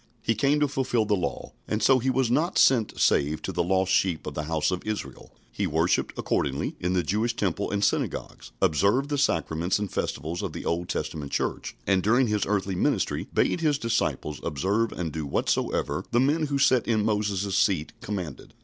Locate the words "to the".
3.43-3.61